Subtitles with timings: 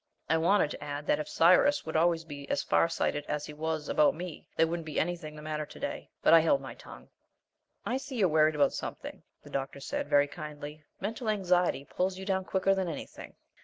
[0.27, 3.53] I wanted to add that if Cyrus would always be as far sighted as he
[3.53, 6.59] has been about me there wouldn't be anything the matter to day, but I held
[6.59, 7.09] my tongue.
[7.85, 10.83] "I see you're worried about something," the doctor said, very kindly.
[10.99, 13.35] "Mental anxiety pulls you down quicker than anything."